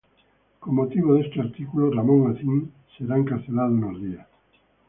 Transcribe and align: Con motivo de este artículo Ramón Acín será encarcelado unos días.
Con 0.59 0.73
motivo 0.73 1.13
de 1.13 1.21
este 1.21 1.41
artículo 1.41 1.91
Ramón 1.91 2.35
Acín 2.35 2.73
será 2.97 3.17
encarcelado 3.17 3.69
unos 3.71 4.01
días. 4.01 4.25